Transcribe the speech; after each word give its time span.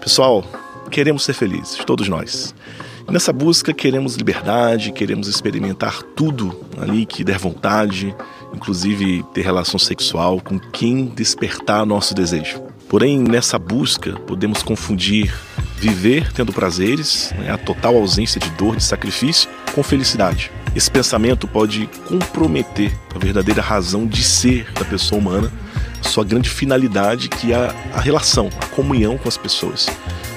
Pessoal, 0.00 0.44
queremos 0.90 1.24
ser 1.24 1.32
felizes, 1.32 1.76
todos 1.84 2.08
nós. 2.08 2.52
nessa 3.08 3.32
busca 3.32 3.72
queremos 3.72 4.16
liberdade, 4.16 4.90
queremos 4.90 5.28
experimentar 5.28 6.02
tudo 6.02 6.60
ali 6.80 7.06
que 7.06 7.22
der 7.22 7.38
vontade, 7.38 8.12
inclusive 8.52 9.24
ter 9.32 9.42
relação 9.42 9.78
sexual 9.78 10.40
com 10.40 10.58
quem 10.58 11.06
despertar 11.06 11.86
nosso 11.86 12.14
desejo. 12.14 12.60
Porém, 12.88 13.18
nessa 13.18 13.60
busca, 13.60 14.12
podemos 14.26 14.60
confundir 14.60 15.32
viver 15.76 16.32
tendo 16.32 16.52
prazeres, 16.52 17.32
né, 17.38 17.52
a 17.52 17.58
total 17.58 17.96
ausência 17.96 18.40
de 18.40 18.50
dor, 18.50 18.74
de 18.76 18.82
sacrifício, 18.82 19.48
com 19.72 19.84
felicidade. 19.84 20.50
Esse 20.74 20.90
pensamento 20.90 21.46
pode 21.46 21.88
comprometer 22.08 22.92
a 23.14 23.18
verdadeira 23.18 23.62
razão 23.62 24.04
de 24.04 24.24
ser 24.24 24.72
da 24.72 24.84
pessoa 24.84 25.20
humana, 25.20 25.52
sua 26.02 26.24
grande 26.24 26.48
finalidade, 26.48 27.28
que 27.28 27.52
é 27.52 27.74
a 27.92 28.00
relação, 28.00 28.48
a 28.60 28.66
comunhão 28.66 29.18
com 29.18 29.28
as 29.28 29.36
pessoas, 29.36 29.86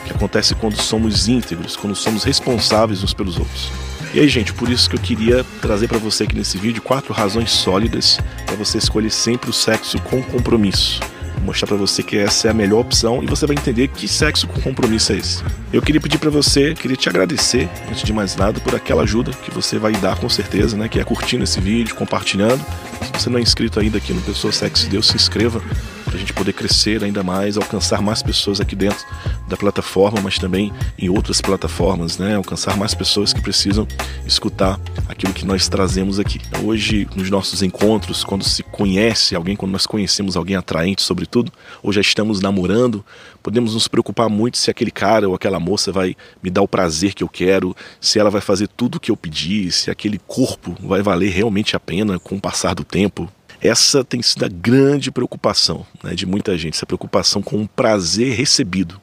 que 0.05 0.11
acontece 0.11 0.55
quando 0.55 0.75
somos 0.75 1.27
íntegros, 1.27 1.75
quando 1.75 1.95
somos 1.95 2.23
responsáveis 2.23 3.03
uns 3.03 3.13
pelos 3.13 3.37
outros. 3.37 3.71
E 4.13 4.19
aí, 4.19 4.27
gente, 4.27 4.53
por 4.53 4.69
isso 4.69 4.89
que 4.89 4.95
eu 4.95 4.99
queria 4.99 5.43
trazer 5.61 5.87
para 5.87 5.99
você 5.99 6.23
aqui 6.23 6.35
nesse 6.35 6.57
vídeo 6.57 6.81
quatro 6.81 7.13
razões 7.13 7.51
sólidas 7.51 8.19
para 8.45 8.55
você 8.55 8.79
escolher 8.79 9.11
sempre 9.11 9.49
o 9.49 9.53
sexo 9.53 9.99
com 10.01 10.21
compromisso 10.23 10.99
mostrar 11.43 11.67
para 11.67 11.77
você 11.77 12.03
que 12.03 12.17
essa 12.17 12.47
é 12.47 12.51
a 12.51 12.53
melhor 12.53 12.81
opção 12.81 13.23
e 13.23 13.27
você 13.27 13.45
vai 13.45 13.55
entender 13.55 13.87
que 13.87 14.07
sexo 14.07 14.47
com 14.47 14.61
compromisso 14.61 15.11
é 15.13 15.17
esse. 15.17 15.43
Eu 15.71 15.81
queria 15.81 16.01
pedir 16.01 16.17
para 16.17 16.29
você, 16.29 16.73
queria 16.73 16.97
te 16.97 17.09
agradecer, 17.09 17.69
antes 17.89 18.03
de 18.03 18.13
mais 18.13 18.35
nada, 18.35 18.59
por 18.59 18.75
aquela 18.75 19.03
ajuda 19.03 19.31
que 19.31 19.51
você 19.51 19.77
vai 19.77 19.93
dar 19.93 20.17
com 20.17 20.29
certeza, 20.29 20.75
né? 20.77 20.87
Que 20.87 20.99
é 20.99 21.03
curtindo 21.03 21.43
esse 21.43 21.59
vídeo, 21.59 21.95
compartilhando. 21.95 22.63
Se 23.01 23.11
você 23.23 23.29
não 23.29 23.39
é 23.39 23.41
inscrito 23.41 23.79
ainda 23.79 23.97
aqui 23.97 24.13
no 24.13 24.21
Pessoa 24.21 24.51
Sexo 24.51 24.89
Deus, 24.89 25.07
se 25.07 25.15
inscreva 25.15 25.61
para 26.09 26.17
a 26.17 26.19
gente 26.19 26.33
poder 26.33 26.53
crescer 26.53 27.03
ainda 27.03 27.21
mais, 27.21 27.55
alcançar 27.55 28.01
mais 28.01 28.23
pessoas 28.23 28.59
aqui 28.59 28.75
dentro 28.75 29.05
da 29.47 29.55
plataforma, 29.55 30.19
mas 30.19 30.39
também 30.39 30.73
em 30.97 31.07
outras 31.07 31.39
plataformas, 31.39 32.17
né? 32.17 32.35
Alcançar 32.35 32.75
mais 32.75 32.95
pessoas 32.95 33.31
que 33.31 33.39
precisam 33.39 33.87
escutar 34.25 34.79
aquilo 35.07 35.33
que 35.33 35.45
nós 35.45 35.69
trazemos 35.69 36.19
aqui. 36.19 36.41
Hoje, 36.63 37.07
nos 37.15 37.29
nossos 37.29 37.61
encontros, 37.61 38.23
quando 38.23 38.43
se 38.43 38.63
conhece 38.63 39.35
alguém, 39.35 39.55
quando 39.55 39.71
nós 39.71 39.85
conhecemos 39.85 40.35
alguém 40.35 40.55
atraente, 40.55 41.03
sobretudo, 41.03 41.51
ou 41.83 41.93
já 41.93 42.01
estamos 42.01 42.41
namorando, 42.41 43.05
podemos 43.43 43.75
nos 43.75 43.87
preocupar 43.87 44.29
muito 44.29 44.57
se 44.57 44.71
aquele 44.71 44.91
cara 44.91 45.29
ou 45.29 45.35
aquela 45.35 45.59
moça 45.59 45.91
vai 45.91 46.15
me 46.41 46.49
dar 46.49 46.63
o 46.63 46.67
prazer 46.67 47.13
que 47.13 47.23
eu 47.23 47.29
quero, 47.29 47.75
se 48.01 48.17
ela 48.17 48.31
vai 48.31 48.41
fazer 48.41 48.67
tudo 48.67 48.95
o 48.95 48.99
que 48.99 49.11
eu 49.11 49.17
pedi, 49.17 49.71
se 49.71 49.91
aquele 49.91 50.19
corpo 50.25 50.75
vai 50.81 51.03
valer 51.03 51.29
realmente 51.29 51.75
a 51.75 51.79
pena 51.79 52.17
com 52.17 52.35
o 52.35 52.41
passar 52.41 52.73
do 52.73 52.83
tempo. 52.83 53.29
Essa 53.61 54.03
tem 54.03 54.21
sido 54.21 54.45
a 54.45 54.47
grande 54.47 55.11
preocupação 55.11 55.85
né, 56.03 56.15
de 56.15 56.25
muita 56.25 56.57
gente, 56.57 56.75
essa 56.75 56.85
preocupação 56.85 57.41
com 57.41 57.61
o 57.61 57.67
prazer 57.67 58.33
recebido. 58.33 58.99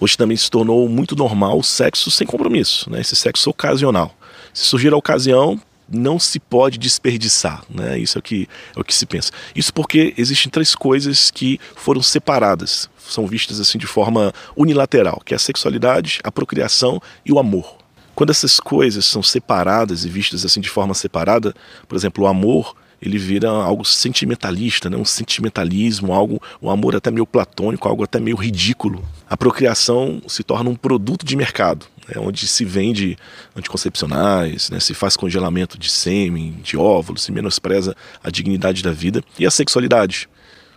Hoje 0.00 0.16
também 0.16 0.36
se 0.36 0.50
tornou 0.50 0.88
muito 0.88 1.14
normal 1.14 1.58
o 1.58 1.62
sexo 1.62 2.10
sem 2.10 2.26
compromisso, 2.26 2.90
né, 2.90 3.00
esse 3.00 3.14
sexo 3.14 3.50
ocasional. 3.50 4.14
Se 4.52 4.64
surgir 4.64 4.92
a 4.92 4.96
ocasião, 4.96 5.60
não 5.88 6.18
se 6.18 6.38
pode 6.38 6.78
desperdiçar, 6.78 7.64
né? 7.68 7.98
Isso 7.98 8.16
é 8.16 8.20
o 8.20 8.22
que 8.22 8.48
é 8.76 8.80
o 8.80 8.84
que 8.84 8.94
se 8.94 9.04
pensa. 9.04 9.32
Isso 9.54 9.74
porque 9.74 10.14
existem 10.16 10.48
três 10.48 10.74
coisas 10.74 11.30
que 11.30 11.58
foram 11.74 12.00
separadas, 12.00 12.88
são 12.96 13.26
vistas 13.26 13.58
assim 13.58 13.76
de 13.76 13.86
forma 13.86 14.32
unilateral, 14.56 15.20
que 15.24 15.34
é 15.34 15.36
a 15.36 15.40
sexualidade, 15.40 16.20
a 16.22 16.30
procriação 16.30 17.02
e 17.26 17.32
o 17.32 17.38
amor. 17.38 17.76
Quando 18.14 18.30
essas 18.30 18.60
coisas 18.60 19.04
são 19.04 19.22
separadas 19.22 20.04
e 20.04 20.08
vistas 20.08 20.44
assim 20.44 20.60
de 20.60 20.68
forma 20.68 20.94
separada, 20.94 21.54
por 21.88 21.96
exemplo, 21.96 22.24
o 22.24 22.26
amor 22.28 22.76
ele 23.00 23.18
vira 23.18 23.48
algo 23.48 23.84
sentimentalista, 23.84 24.90
né? 24.90 24.96
um 24.96 25.04
sentimentalismo, 25.04 26.12
algo, 26.12 26.40
um 26.60 26.68
amor 26.70 26.94
até 26.94 27.10
meio 27.10 27.26
platônico, 27.26 27.88
algo 27.88 28.04
até 28.04 28.20
meio 28.20 28.36
ridículo. 28.36 29.02
A 29.28 29.36
procriação 29.36 30.20
se 30.28 30.42
torna 30.42 30.68
um 30.68 30.74
produto 30.74 31.24
de 31.24 31.34
mercado, 31.36 31.86
né? 32.06 32.20
onde 32.20 32.46
se 32.46 32.64
vende 32.64 33.16
anticoncepcionais, 33.56 34.68
né? 34.70 34.78
se 34.80 34.92
faz 34.92 35.16
congelamento 35.16 35.78
de 35.78 35.90
sêmen, 35.90 36.56
de 36.62 36.76
óvulos, 36.76 37.22
se 37.22 37.32
menospreza 37.32 37.96
a 38.22 38.30
dignidade 38.30 38.82
da 38.82 38.92
vida 38.92 39.24
e 39.38 39.46
a 39.46 39.50
sexualidade. 39.50 40.28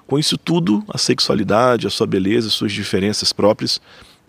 Com 0.07 0.19
isso 0.19 0.38
tudo, 0.38 0.84
a 0.88 0.97
sexualidade, 0.97 1.88
a 1.88 1.90
sua 1.90 2.05
beleza, 2.05 2.50
suas 2.50 2.72
diferenças 2.72 3.34
próprias, 3.34 3.81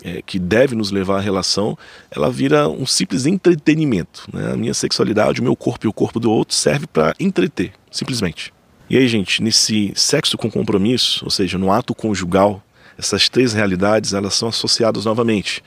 é, 0.04 0.20
que 0.20 0.38
deve 0.38 0.76
nos 0.76 0.90
levar 0.90 1.16
à 1.16 1.20
relação, 1.20 1.76
ela 2.10 2.30
vira 2.30 2.68
um 2.68 2.84
simples 2.84 3.24
entretenimento. 3.24 4.28
Né? 4.32 4.52
A 4.52 4.56
minha 4.56 4.74
sexualidade, 4.74 5.40
o 5.40 5.44
meu 5.44 5.56
corpo 5.56 5.86
e 5.86 5.88
o 5.88 5.92
corpo 5.92 6.20
do 6.20 6.30
outro 6.30 6.54
serve 6.54 6.86
para 6.86 7.14
entreter, 7.18 7.72
simplesmente. 7.90 8.52
E 8.88 8.98
aí, 8.98 9.08
gente, 9.08 9.42
nesse 9.42 9.92
sexo 9.96 10.36
com 10.36 10.50
compromisso, 10.50 11.24
ou 11.24 11.30
seja, 11.30 11.56
no 11.56 11.72
ato 11.72 11.94
conjugal, 11.94 12.62
essas 12.98 13.28
três 13.28 13.54
realidades 13.54 14.12
elas 14.12 14.34
são 14.34 14.48
associadas 14.48 15.06
novamente. 15.06 15.62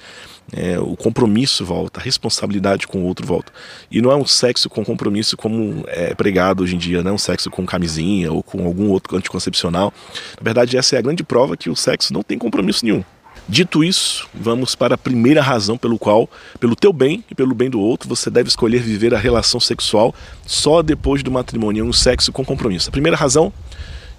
É, 0.53 0.79
o 0.79 0.95
compromisso 0.95 1.65
volta, 1.65 1.99
a 1.99 2.03
responsabilidade 2.03 2.87
com 2.87 2.99
o 2.99 3.05
outro 3.05 3.27
volta. 3.27 3.51
E 3.91 4.01
não 4.01 4.11
é 4.11 4.15
um 4.15 4.25
sexo 4.25 4.69
com 4.69 4.85
compromisso 4.85 5.35
como 5.35 5.83
é 5.87 6.13
pregado 6.13 6.63
hoje 6.63 6.75
em 6.75 6.77
dia, 6.77 7.03
não 7.03 7.11
é 7.11 7.13
um 7.15 7.17
sexo 7.17 7.49
com 7.49 7.65
camisinha 7.65 8.31
ou 8.31 8.41
com 8.41 8.65
algum 8.65 8.89
outro 8.89 9.17
anticoncepcional. 9.17 9.91
Na 10.39 10.43
verdade, 10.43 10.77
essa 10.77 10.95
é 10.95 10.99
a 10.99 11.01
grande 11.01 11.23
prova 11.23 11.57
que 11.57 11.69
o 11.69 11.75
sexo 11.75 12.13
não 12.13 12.23
tem 12.23 12.37
compromisso 12.37 12.85
nenhum. 12.85 13.03
Dito 13.49 13.81
isso, 13.81 14.27
vamos 14.33 14.75
para 14.75 14.95
a 14.95 14.97
primeira 14.97 15.41
razão 15.41 15.77
pelo 15.77 15.97
qual, 15.97 16.29
pelo 16.59 16.75
teu 16.75 16.91
bem 16.91 17.23
e 17.31 17.35
pelo 17.35 17.55
bem 17.55 17.69
do 17.69 17.79
outro, 17.79 18.09
você 18.09 18.29
deve 18.29 18.49
escolher 18.49 18.81
viver 18.81 19.15
a 19.15 19.17
relação 19.17 19.57
sexual 19.57 20.13
só 20.45 20.81
depois 20.81 21.23
do 21.23 21.31
matrimônio, 21.31 21.85
um 21.85 21.93
sexo 21.93 22.33
com 22.33 22.43
compromisso. 22.43 22.89
A 22.89 22.91
primeira 22.91 23.15
razão 23.15 23.53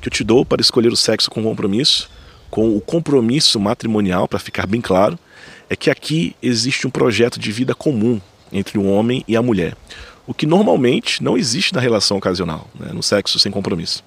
que 0.01 0.09
eu 0.09 0.11
te 0.11 0.25
dou 0.25 0.47
para 0.47 0.63
escolher 0.63 0.91
o 0.91 0.97
sexo 0.97 1.31
com 1.31 1.43
compromisso, 1.43 2.09
com 2.51 2.75
o 2.75 2.81
compromisso 2.81 3.61
matrimonial, 3.61 4.27
para 4.27 4.39
ficar 4.39 4.67
bem 4.67 4.81
claro, 4.81 5.19
é 5.69 5.77
que 5.77 5.91
aqui 5.91 6.35
existe 6.43 6.87
um 6.87 6.91
projeto 6.91 7.39
de 7.39 7.53
vida 7.53 7.75
comum 7.75 8.19
entre 8.51 8.79
o 8.79 8.87
homem 8.87 9.23
e 9.29 9.37
a 9.37 9.43
mulher, 9.43 9.77
o 10.27 10.33
que 10.33 10.47
normalmente 10.47 11.23
não 11.23 11.37
existe 11.37 11.75
na 11.75 11.83
relação 11.83 12.17
ocasional, 12.17 12.67
né, 12.81 12.93
no 12.95 13.03
sexo 13.03 13.39
sem 13.39 13.53
compromisso. 13.53 14.03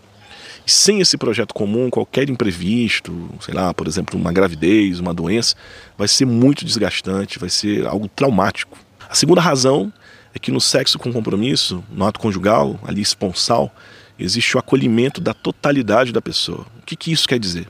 E 0.65 0.71
sem 0.71 0.99
esse 0.99 1.17
projeto 1.17 1.53
comum, 1.53 1.89
qualquer 1.89 2.29
imprevisto, 2.29 3.29
sei 3.41 3.53
lá, 3.53 3.73
por 3.73 3.87
exemplo, 3.87 4.19
uma 4.19 4.31
gravidez, 4.31 4.99
uma 4.99 5.13
doença, 5.13 5.55
vai 5.97 6.07
ser 6.07 6.25
muito 6.25 6.63
desgastante, 6.63 7.39
vai 7.39 7.49
ser 7.49 7.85
algo 7.87 8.07
traumático. 8.07 8.77
A 9.09 9.15
segunda 9.15 9.41
razão 9.41 9.91
é 10.33 10.39
que 10.39 10.51
no 10.51 10.61
sexo 10.61 10.97
com 10.97 11.11
compromisso, 11.11 11.83
no 11.91 12.05
ato 12.05 12.19
conjugal, 12.19 12.79
ali 12.83 13.01
esponsal, 13.01 13.73
existe 14.17 14.55
o 14.55 14.59
acolhimento 14.59 15.19
da 15.19 15.33
totalidade 15.33 16.11
da 16.11 16.21
pessoa. 16.21 16.65
O 16.79 16.85
que, 16.85 16.95
que 16.95 17.11
isso 17.11 17.27
quer 17.27 17.39
dizer? 17.39 17.67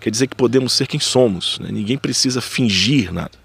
Quer 0.00 0.10
dizer 0.10 0.26
que 0.26 0.36
podemos 0.36 0.72
ser 0.72 0.86
quem 0.86 1.00
somos, 1.00 1.58
né? 1.60 1.68
ninguém 1.70 1.96
precisa 1.96 2.40
fingir 2.40 3.12
nada. 3.12 3.41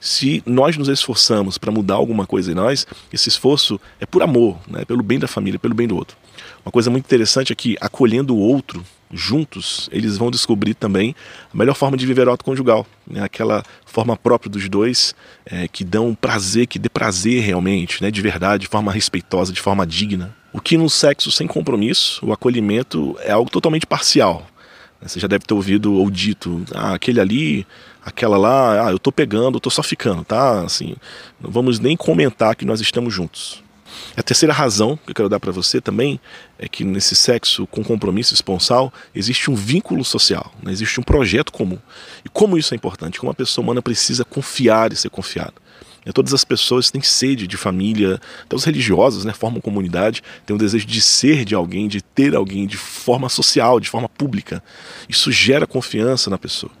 Se 0.00 0.42
nós 0.46 0.76
nos 0.76 0.88
esforçamos 0.88 1.58
para 1.58 1.70
mudar 1.70 1.94
alguma 1.94 2.26
coisa 2.26 2.50
em 2.50 2.54
nós, 2.54 2.86
esse 3.12 3.28
esforço 3.28 3.80
é 4.00 4.06
por 4.06 4.22
amor, 4.22 4.58
né? 4.68 4.84
pelo 4.84 5.02
bem 5.02 5.18
da 5.18 5.28
família, 5.28 5.58
pelo 5.58 5.74
bem 5.74 5.86
do 5.86 5.96
outro. 5.96 6.16
Uma 6.64 6.72
coisa 6.72 6.90
muito 6.90 7.04
interessante 7.04 7.52
é 7.52 7.56
que, 7.56 7.76
acolhendo 7.80 8.34
o 8.34 8.38
outro, 8.38 8.84
juntos, 9.12 9.88
eles 9.92 10.16
vão 10.16 10.30
descobrir 10.30 10.74
também 10.74 11.14
a 11.52 11.56
melhor 11.56 11.74
forma 11.74 11.96
de 11.96 12.06
viver 12.06 12.28
o 12.28 12.32
ato 12.32 12.44
conjugal, 12.44 12.86
né? 13.06 13.22
aquela 13.22 13.62
forma 13.84 14.16
própria 14.16 14.50
dos 14.50 14.68
dois 14.68 15.14
é, 15.44 15.66
que 15.66 15.84
dão 15.84 16.14
prazer, 16.14 16.66
que 16.66 16.78
dê 16.78 16.88
prazer 16.88 17.42
realmente, 17.42 18.02
né? 18.02 18.10
de 18.10 18.20
verdade, 18.22 18.62
de 18.62 18.68
forma 18.68 18.92
respeitosa, 18.92 19.52
de 19.52 19.60
forma 19.60 19.86
digna. 19.86 20.34
O 20.52 20.60
que 20.60 20.76
no 20.76 20.90
sexo 20.90 21.30
sem 21.30 21.46
compromisso, 21.46 22.24
o 22.24 22.32
acolhimento 22.32 23.16
é 23.20 23.32
algo 23.32 23.50
totalmente 23.50 23.86
parcial. 23.86 24.46
Você 25.02 25.18
já 25.18 25.26
deve 25.26 25.44
ter 25.46 25.54
ouvido 25.54 25.94
ou 25.94 26.10
dito, 26.10 26.62
ah, 26.74 26.94
aquele 26.94 27.20
ali, 27.20 27.66
aquela 28.04 28.36
lá, 28.36 28.86
ah, 28.88 28.90
eu 28.90 28.98
tô 28.98 29.12
pegando, 29.12 29.56
eu 29.56 29.60
tô 29.60 29.70
só 29.70 29.82
ficando, 29.82 30.24
tá? 30.24 30.62
Assim, 30.62 30.96
não 31.40 31.50
vamos 31.50 31.78
nem 31.78 31.96
comentar 31.96 32.54
que 32.56 32.64
nós 32.64 32.80
estamos 32.80 33.12
juntos. 33.12 33.62
A 34.16 34.22
terceira 34.22 34.52
razão 34.52 34.96
que 34.96 35.10
eu 35.10 35.14
quero 35.14 35.28
dar 35.28 35.40
para 35.40 35.52
você 35.52 35.80
também 35.80 36.20
é 36.58 36.68
que 36.68 36.84
nesse 36.84 37.14
sexo 37.14 37.66
com 37.66 37.82
compromisso 37.82 38.34
esponsal 38.34 38.92
existe 39.14 39.50
um 39.50 39.54
vínculo 39.54 40.04
social, 40.04 40.52
né? 40.62 40.72
existe 40.72 41.00
um 41.00 41.02
projeto 41.02 41.52
comum. 41.52 41.78
E 42.24 42.28
como 42.28 42.56
isso 42.56 42.74
é 42.74 42.76
importante, 42.76 43.18
como 43.18 43.32
a 43.32 43.34
pessoa 43.34 43.64
humana 43.64 43.82
precisa 43.82 44.24
confiar 44.24 44.92
e 44.92 44.96
ser 44.96 45.10
confiada. 45.10 45.54
E 46.04 46.12
todas 46.12 46.32
as 46.32 46.44
pessoas 46.44 46.90
têm 46.90 47.02
sede 47.02 47.46
de 47.46 47.56
família, 47.56 48.20
até 48.44 48.56
os 48.56 48.64
religiosos 48.64 49.24
né, 49.24 49.32
formam 49.32 49.60
comunidade, 49.60 50.22
têm 50.46 50.56
o 50.56 50.58
desejo 50.58 50.86
de 50.86 51.00
ser 51.00 51.44
de 51.44 51.54
alguém, 51.54 51.88
de 51.88 52.00
ter 52.00 52.34
alguém 52.34 52.66
de 52.66 52.76
forma 52.76 53.28
social, 53.28 53.78
de 53.78 53.88
forma 53.88 54.08
pública. 54.08 54.62
Isso 55.08 55.30
gera 55.30 55.66
confiança 55.66 56.30
na 56.30 56.38
pessoa. 56.38 56.72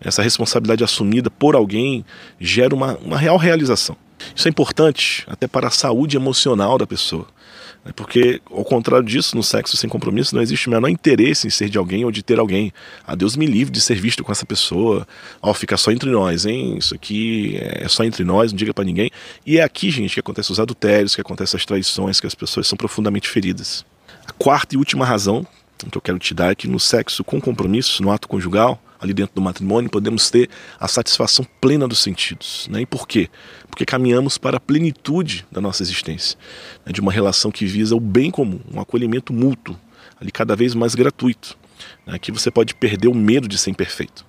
Essa 0.00 0.22
responsabilidade 0.22 0.84
assumida 0.84 1.30
por 1.30 1.54
alguém 1.54 2.04
gera 2.40 2.74
uma, 2.74 2.96
uma 2.98 3.18
real 3.18 3.36
realização. 3.36 3.96
Isso 4.34 4.48
é 4.48 4.50
importante 4.50 5.24
até 5.26 5.46
para 5.46 5.68
a 5.68 5.70
saúde 5.70 6.16
emocional 6.16 6.78
da 6.78 6.86
pessoa. 6.86 7.26
Né? 7.84 7.92
Porque, 7.94 8.40
ao 8.50 8.64
contrário 8.64 9.06
disso, 9.06 9.36
no 9.36 9.42
sexo 9.42 9.76
sem 9.76 9.88
compromisso 9.88 10.34
não 10.34 10.42
existe 10.42 10.66
o 10.66 10.70
menor 10.70 10.88
interesse 10.88 11.46
em 11.46 11.50
ser 11.50 11.68
de 11.68 11.78
alguém 11.78 12.04
ou 12.04 12.10
de 12.10 12.22
ter 12.22 12.38
alguém. 12.38 12.72
A 13.06 13.12
ah, 13.12 13.14
Deus 13.14 13.36
me 13.36 13.46
livre 13.46 13.72
de 13.72 13.80
ser 13.80 13.94
visto 13.94 14.24
com 14.24 14.32
essa 14.32 14.44
pessoa. 14.44 15.06
Ó, 15.40 15.50
oh, 15.50 15.54
fica 15.54 15.76
só 15.76 15.92
entre 15.92 16.10
nós, 16.10 16.44
hein? 16.44 16.76
Isso 16.78 16.94
aqui 16.94 17.56
é 17.60 17.86
só 17.88 18.04
entre 18.04 18.24
nós, 18.24 18.52
não 18.52 18.56
diga 18.56 18.74
para 18.74 18.84
ninguém. 18.84 19.10
E 19.44 19.58
é 19.58 19.62
aqui, 19.62 19.90
gente, 19.90 20.14
que 20.14 20.20
acontece 20.20 20.50
os 20.50 20.60
adultérios, 20.60 21.14
que 21.14 21.20
acontecem 21.20 21.56
as 21.56 21.64
traições, 21.64 22.20
que 22.20 22.26
as 22.26 22.34
pessoas 22.34 22.66
são 22.66 22.76
profundamente 22.76 23.28
feridas. 23.28 23.84
A 24.26 24.32
quarta 24.32 24.74
e 24.74 24.78
última 24.78 25.04
razão 25.04 25.46
que 25.90 25.98
eu 25.98 26.02
quero 26.02 26.18
te 26.18 26.32
dar 26.32 26.52
é 26.52 26.54
que 26.54 26.66
no 26.66 26.80
sexo 26.80 27.22
com 27.22 27.40
compromisso, 27.40 28.02
no 28.02 28.10
ato 28.10 28.26
conjugal, 28.26 28.80
ali 29.00 29.12
dentro 29.12 29.34
do 29.34 29.40
matrimônio, 29.40 29.90
podemos 29.90 30.30
ter 30.30 30.48
a 30.78 30.88
satisfação 30.88 31.46
plena 31.60 31.86
dos 31.86 32.02
sentidos. 32.02 32.68
Né? 32.70 32.82
E 32.82 32.86
por 32.86 33.06
quê? 33.06 33.28
Porque 33.68 33.84
caminhamos 33.84 34.38
para 34.38 34.56
a 34.56 34.60
plenitude 34.60 35.46
da 35.50 35.60
nossa 35.60 35.82
existência, 35.82 36.38
né? 36.84 36.92
de 36.92 37.00
uma 37.00 37.12
relação 37.12 37.50
que 37.50 37.66
visa 37.66 37.94
o 37.94 38.00
bem 38.00 38.30
comum, 38.30 38.60
um 38.72 38.80
acolhimento 38.80 39.32
mútuo, 39.32 39.78
ali 40.20 40.30
cada 40.30 40.56
vez 40.56 40.74
mais 40.74 40.94
gratuito. 40.94 41.58
Né? 42.06 42.14
Aqui 42.14 42.30
você 42.30 42.50
pode 42.50 42.74
perder 42.74 43.08
o 43.08 43.14
medo 43.14 43.48
de 43.48 43.58
ser 43.58 43.70
imperfeito. 43.70 44.24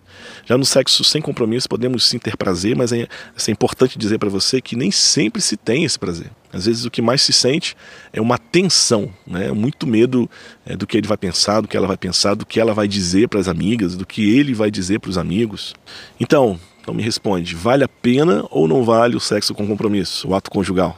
Já 0.46 0.58
no 0.58 0.66
sexo 0.66 1.04
sem 1.04 1.22
compromisso 1.22 1.68
podemos 1.68 2.08
sim 2.08 2.18
ter 2.18 2.38
prazer, 2.38 2.76
mas 2.76 2.92
é, 2.92 3.02
é 3.02 3.52
importante 3.52 3.98
dizer 3.98 4.18
para 4.18 4.30
você 4.30 4.62
que 4.62 4.76
nem 4.76 4.92
sempre 4.92 5.42
se 5.42 5.58
tem 5.58 5.84
esse 5.84 6.00
prazer. 6.00 6.32
Às 6.52 6.66
vezes 6.66 6.86
o 6.86 6.92
que 6.92 7.02
mais 7.02 7.22
se 7.22 7.34
sente 7.34 7.76
é 8.14 8.22
uma 8.22 8.38
tensão, 8.38 9.14
né? 9.26 9.52
muito 9.52 9.86
medo 9.86 10.30
é, 10.66 10.76
do 10.76 10.88
que 10.88 10.98
ele 10.98 11.08
vai 11.08 11.18
pensar, 11.18 11.62
do 11.62 11.68
que 11.68 11.76
ela 11.76 11.88
vai 11.88 11.98
pensar, 11.98 12.34
do 12.34 12.46
que 12.46 12.60
ela 12.60 12.74
vai 12.74 12.88
dizer 12.88 13.28
para 13.28 13.40
as 13.40 13.48
amigas, 13.48 13.96
do 13.96 14.06
que 14.06 14.38
ele 14.38 14.54
vai 14.54 14.72
dizer 14.72 15.00
para 15.00 15.10
os 15.10 15.18
amigos. 15.18 15.76
Então, 16.20 16.60
então 16.82 16.94
me 16.94 17.04
responde, 17.04 17.54
vale 17.54 17.84
a 17.84 17.90
pena 17.90 18.46
ou 18.50 18.68
não 18.68 18.84
vale 18.84 19.16
o 19.16 19.20
sexo 19.20 19.54
com 19.54 19.68
compromisso, 19.68 20.30
o 20.30 20.36
ato 20.36 20.50
conjugal? 20.50 20.98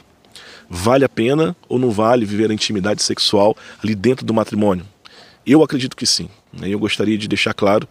Vale 0.70 1.04
a 1.04 1.10
pena 1.10 1.56
ou 1.68 1.80
não 1.80 1.90
vale 1.90 2.26
viver 2.26 2.52
a 2.52 2.54
intimidade 2.54 3.02
sexual 3.02 3.58
ali 3.84 3.96
dentro 3.96 4.24
do 4.24 4.32
matrimônio? 4.32 4.86
Eu 5.46 5.64
acredito 5.64 5.96
que 5.96 6.06
sim. 6.06 6.30
Né? 6.54 6.70
Eu 6.70 6.80
gostaria 6.80 7.18
de 7.18 7.28
deixar 7.28 7.54
claro 7.54 7.88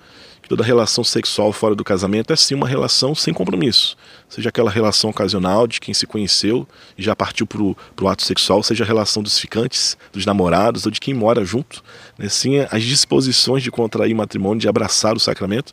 toda 0.49 0.65
relação 0.65 1.05
sexual 1.05 1.53
fora 1.53 1.75
do 1.75 1.85
casamento 1.85 2.33
é 2.33 2.37
sim 2.37 2.55
uma 2.55 2.67
relação 2.67 3.15
sem 3.15 3.35
compromisso. 3.35 3.97
Seja 4.29 4.49
aquela 4.49 4.71
relação 4.71 5.11
ocasional 5.11 5.67
de 5.67 5.79
quem 5.79 5.93
se 5.93 6.07
conheceu 6.07 6.67
e 6.97 7.03
já 7.03 7.15
partiu 7.15 7.47
para 7.47 7.63
o 7.63 8.09
ato 8.09 8.23
sexual, 8.23 8.63
seja 8.63 8.83
a 8.83 8.87
relação 8.87 9.23
dos 9.23 9.39
ficantes, 9.39 9.97
dos 10.11 10.25
namorados 10.25 10.87
ou 10.87 10.91
de 10.91 11.01
quem 11.01 11.13
mora 11.13 11.45
junto. 11.45 11.85
Né? 12.19 12.29
Sim, 12.29 12.67
as 12.71 12.83
disposições 12.83 13.63
de 13.63 13.71
contrair 13.71 14.15
matrimônio, 14.15 14.61
de 14.61 14.69
abraçar 14.69 15.15
o 15.15 15.21
sacramento. 15.21 15.73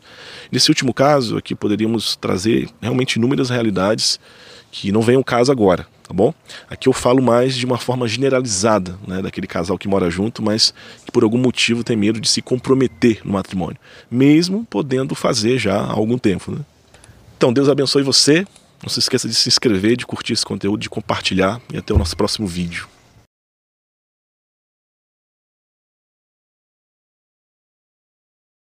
Nesse 0.52 0.70
último 0.70 0.92
caso, 0.92 1.38
aqui 1.38 1.54
poderíamos 1.54 2.14
trazer 2.16 2.68
realmente 2.80 3.14
inúmeras 3.16 3.48
realidades 3.48 4.20
que 4.70 4.92
não 4.92 5.00
vem 5.00 5.16
o 5.16 5.24
caso 5.24 5.50
agora, 5.50 5.86
tá 6.06 6.14
bom? 6.14 6.32
Aqui 6.70 6.88
eu 6.88 6.92
falo 6.92 7.22
mais 7.22 7.56
de 7.56 7.66
uma 7.66 7.78
forma 7.78 8.06
generalizada, 8.06 8.96
né, 9.06 9.20
daquele 9.20 9.46
casal 9.46 9.76
que 9.76 9.88
mora 9.88 10.08
junto, 10.08 10.42
mas 10.42 10.72
que 11.04 11.10
por 11.10 11.24
algum 11.24 11.38
motivo 11.38 11.82
tem 11.82 11.96
medo 11.96 12.20
de 12.20 12.28
se 12.28 12.40
comprometer 12.40 13.20
no 13.24 13.32
matrimônio, 13.32 13.78
mesmo 14.10 14.64
podendo 14.70 15.14
fazer 15.14 15.58
já 15.58 15.76
há 15.76 15.92
algum 15.92 16.16
tempo. 16.16 16.52
Né? 16.52 16.58
Então, 17.36 17.52
Deus 17.52 17.68
abençoe 17.68 18.02
você. 18.02 18.46
Não 18.82 18.88
se 18.88 18.98
esqueça 18.98 19.28
de 19.28 19.34
se 19.34 19.48
inscrever, 19.48 19.96
de 19.96 20.06
curtir 20.06 20.34
esse 20.34 20.44
conteúdo, 20.44 20.80
de 20.80 20.90
compartilhar 20.90 21.60
e 21.72 21.78
até 21.78 21.92
o 21.92 21.98
nosso 21.98 22.16
próximo 22.16 22.46
vídeo. 22.46 22.86